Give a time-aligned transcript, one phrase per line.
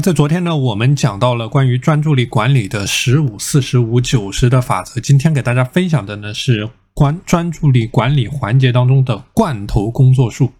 [0.00, 5.00] 在昨天呢，我们讲到了关于专注力管理的十五、四十五、九十的法则。
[5.00, 10.52] 今天给大家分享的呢是关专注力管理环节当中的罐头工作术。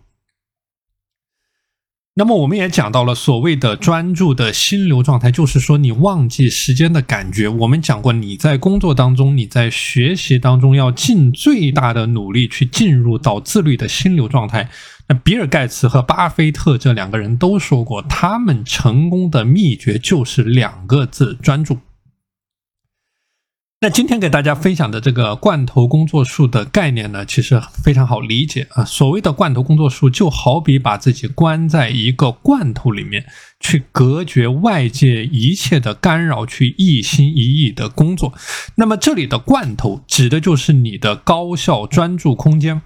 [2.15, 7.47] 那么我们也讲到了所谓的专注的心流状态，就是说你忘记时间的感觉。
[7.47, 14.69] 我们讲过，你在工作当中，你在学习当中，要尽最大的努力去进入到自律的心流状态。
[15.09, 21.79] 那比尔盖茨和巴菲特这两个人都说过，他们成功的秘诀就是两个字：专注。
[23.81, 28.85] 那今天给大家分享的这个罐头工作术的概念呢，其实非常好理解啊。
[28.85, 33.25] 所谓的罐头工作术，就好比把自己关在一个罐头里面，
[33.61, 38.35] 去隔绝外界一切的干扰，去一心一意的工作。
[38.75, 42.83] 那么这里的罐头指的就是你的高效专注空间。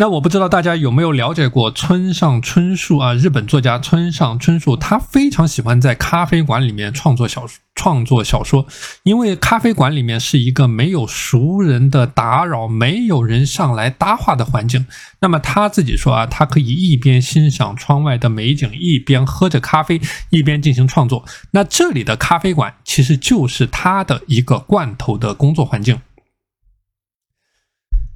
[0.00, 3.12] 那我不知道大家有没有了解过村上春树啊？
[3.12, 8.66] 日本作家村上春树，他非常喜欢在咖啡馆里面创作小创作小说，
[9.02, 14.86] 因为咖啡馆里面是一个没有熟人的打扰，没有人上来搭话的环境。
[15.20, 21.22] 那么他自己说啊，他可以一边欣赏窗外的美景，一边喝着咖啡，一边进行创作。
[21.50, 26.00] 那这里的咖啡馆其实就是他的一个罐头的工作环境。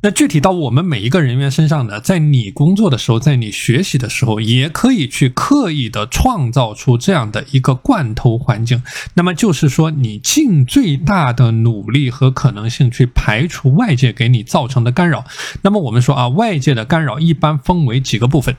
[0.04, 8.82] 那具体到我们每一个人员身上呢，在你工作的时候，在你学习的时候，也可以去刻意的创造出这样的一个罐头环境。
[9.14, 15.24] 那么就是说，你尽最大的努力和可能性去排除外界给你造成的干扰。
[15.62, 18.54] 那么我们说啊，外界的干扰一般分为几个部分。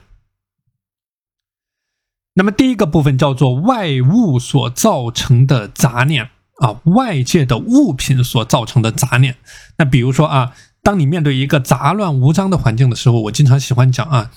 [2.34, 9.36] 那么第一个部分叫做外物所造成的杂念啊，外界的物品所造成的杂念。
[9.78, 10.56] 那比如说啊。
[10.86, 14.30] 当你面对一个杂乱无章的环境的时候，我经常喜欢讲啊，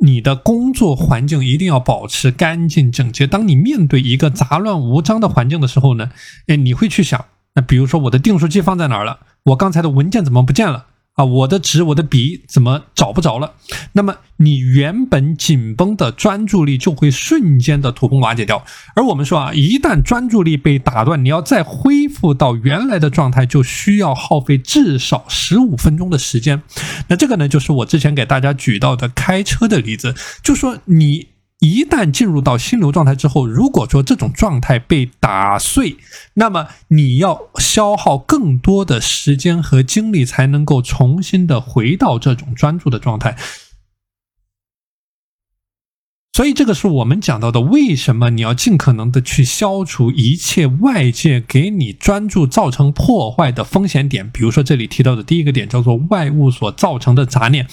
[0.00, 3.26] 你的工作环境一定要保持干净整洁。
[3.26, 6.10] 当你面对一个杂乱无章的环境的时候呢，
[6.46, 9.18] 哎，你会去想，那比如说我的订书机放在哪儿了？
[9.42, 10.86] 我刚才的文件怎么不见了？
[11.14, 13.54] 啊，我的纸，我的笔怎么找不着了？
[13.92, 18.64] 那么你原本紧绷的专注力就会瞬间的土崩瓦解掉。
[18.96, 26.62] 而我们说啊，一旦专注力被打断，你要再恢复到原来的状态，就需要耗费至少十五分钟的时间。
[27.08, 31.28] 那这个呢，就是我之前给大家举到的开车的例子，就说你。
[31.60, 35.98] 一旦进入到心流状态之后，如果说这种状态被打碎，
[36.34, 43.36] 那么你要消耗更多的时间和精力，才能够重新的回到这种专注的状态。
[46.32, 54.30] 所以，这个是我们讲到的，为什么你要尽可能的去消除一切外界给你专注造成破坏的风险点。
[54.30, 57.66] 比如说，这里提到的第一个点叫做外物所造成的杂念。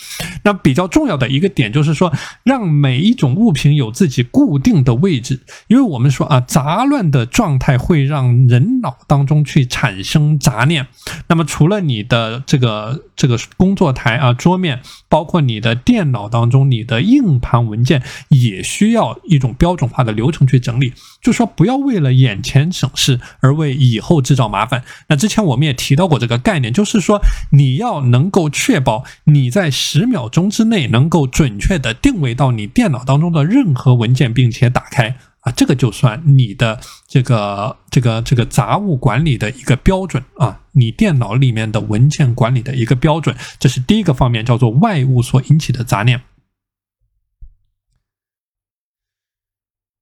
[0.44, 2.12] 那比较重要的一个点就是说，
[2.44, 5.40] 让每一种物品有自己固定的位置。
[5.68, 10.88] 因为我们说啊，杂乱的状态会让人脑当中去产生杂念。
[11.28, 18.47] 那么，除了你的这个这个工作台啊、桌面，包括你的电脑当中，你的硬盘文件以。
[18.48, 24.84] 也需要一种标准化的流程去整理，就说不要为了眼前省事而为以后制造麻烦。
[25.10, 27.22] 那之前我们也提到过这个概念，就是说
[27.52, 46.22] 你要能够确保你在十秒钟之内能够准确的定位到你电脑当中的任何文件，并且打开啊，这个就算你的这个这个这个杂物管理的一个标准啊，你电脑里面的文件管理的一个标准，这是第一个方面，叫做外物所引起的杂念。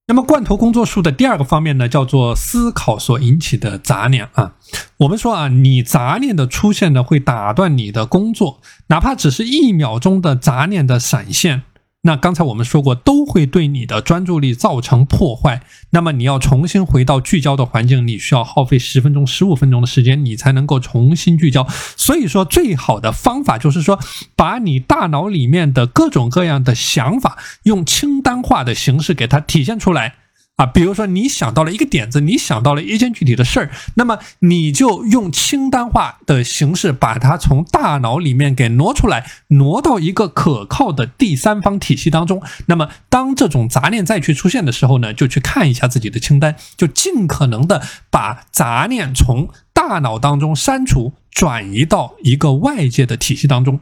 [0.07, 4.53] 那么，罐头工作术的第二个方面呢，叫做思考所引起的杂念啊。
[4.97, 11.63] 我们说啊，你杂念的出现呢，会打断你的工作，哪怕只是一秒钟的杂念的闪现。
[12.05, 15.63] 那刚才我们说过，都会对你的专注力造成破坏。
[15.89, 21.67] 那么你要重新回到聚焦的环境，你需要耗费十分钟、十五分钟的时间，你才能够重新聚焦。
[21.97, 23.99] 所以说，最好的方法就是说，
[24.35, 30.15] 把你大脑里面的各种各样的想法，用清单化的形式给它体现出来。
[30.57, 42.41] 啊，比如说你想到了一个点子，你想到了一件具体的事儿，那么你就用清单化的形式把它从大脑里面给挪出来，挪到一个可靠的第三方体系当中。
[42.67, 53.81] 那么当这种杂念再去出现的时候呢，就去看一下自己的清单，就尽可能的把杂念从大脑当中删除，转移到一个外界的体系当中。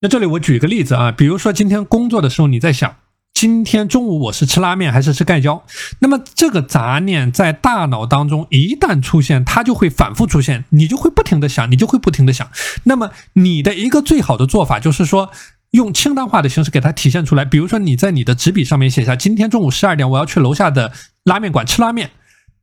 [0.00, 2.98] 那这里我举个例子啊，比如说今天工作的时候你在想。
[3.36, 5.62] 今天中午我是吃拉面还是吃盖浇？
[5.98, 12.48] 那么这个杂念在大脑当中一旦出现，它就会反复出现，你就会不停的想，你就会不停的想。
[12.84, 15.30] 那么你的一个最好的做法就是说，
[15.72, 17.44] 用清单化的形式给它体现出来。
[17.44, 20.92] 比如说，你在你的纸笔上面写下：今天中午十二点，我要去楼下的
[21.22, 22.12] 拉面馆吃拉面。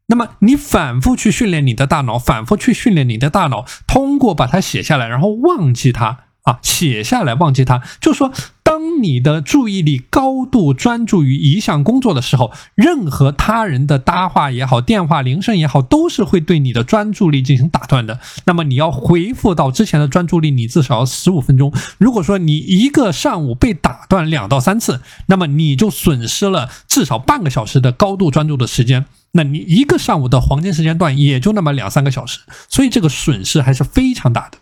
[0.08, 6.22] 那么，你反复去训练你的大脑，反复去训练你的大脑，通过把它写下来，然后忘记它。
[6.42, 7.82] 啊，写下来，忘记它。
[8.02, 8.34] 就说，
[8.84, 18.20] 当你的注意力高度专注于一项工作的时候，任何他人的搭话也好，电话铃声也好，都是会对你的专注力进行打断的。
[18.46, 21.72] 那么，你要恢复到之前的专注力，你至少要十五分钟。
[21.98, 29.06] 如果说你一个上午被打断两到三次，那么你就损失了至少半个小时的高度专注的时间。
[29.32, 34.58] 那你一个上午的黄金时间段也就那么两三个小时，所以这个损失还是非常大的。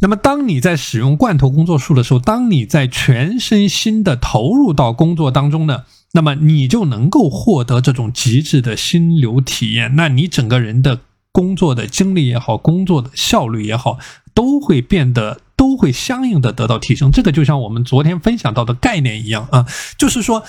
[0.00, 9.96] 那么，当你在使用罐头工作术的时候，当你在全身心的投入到工作当中呢，那么你就能够获得这种极致的心流体验。
[9.96, 11.00] 那你整个人的
[11.32, 13.98] 工作的精力也好，工作的效率也好，
[14.32, 17.10] 都会变得都会相应的得到提升。
[17.10, 19.66] 这个就像我们昨天分享到的概念一样啊，
[19.98, 20.44] 就是说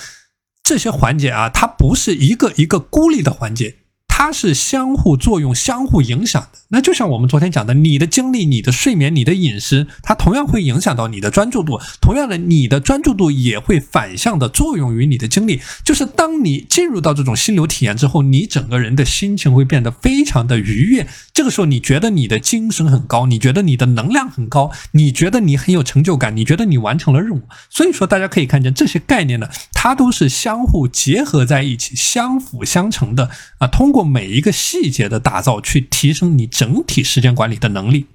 [0.62, 3.74] 这些环节啊，它不是一个一个孤立的环节。
[4.22, 6.58] 它是相互作用、相互影响的。
[6.68, 11.80] 那就像我们昨天讲的，你的精力、你的睡眠、你的饮食，它同样会影响到你的专注度。
[12.02, 15.62] 同样的，你的专注度也会反向的作用于你的精力。
[15.82, 21.06] 就是当你进入到这种心流体验之后，你整个人的心情会变得非常的愉悦。
[21.32, 27.40] 这个时候，你觉得你的精神很高，你觉得你的能量很高，你觉得你很有成就感，你觉得你完成了任务。
[27.70, 33.66] 所以说，大家可以看见这些概念呢，它都是相互结合在一起、相辅相成的啊。
[33.66, 38.06] 通过每一个细节的打造，去提升你整体时间管理的能力。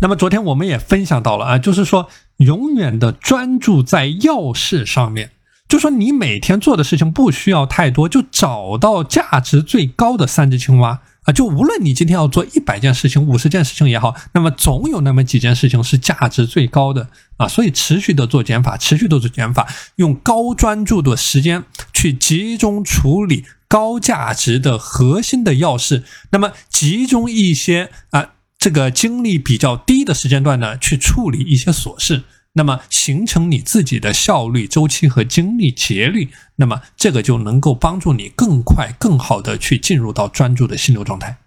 [0.00, 5.30] 那么昨天我们也分享到了啊，就是说永远的专注在要事上面，
[5.68, 11.00] 就说你每天做的事情不需要太多，就找到价值最高的三只青蛙。
[11.24, 17.08] 啊，就无论你今天要做一百件事情、五十件事情也好，那么总有那么几件事情是价值最高的
[17.38, 19.66] 啊，所以持续的做减法，持续的做减法，
[19.96, 21.64] 用高专注的时间
[22.04, 26.02] 去集中处理高价值的核心的要事，
[26.32, 32.24] 那么集中一些啊这个精力比较低的时间段呢，去处理一些琐事。
[32.52, 41.38] 那么形成你自己的效率周期和精力节律，那么这个就能够帮助你更快、更好的去进入到专注的心流状态。